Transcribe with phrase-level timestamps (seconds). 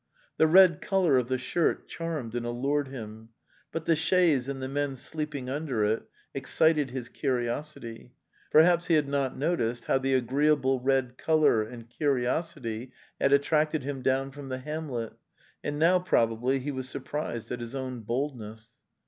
[0.37, 3.29] 'The red colour of the shirt charmed and allured him.
[3.71, 8.15] But the chaise and the men sleeping under it excited his curiosity;
[8.49, 13.31] per haps he had not noticed how the agreeable red col our and curiosity had
[13.31, 15.13] attracted him down from the hamlet,
[15.63, 18.71] and now probably he was surprised at his own boldness.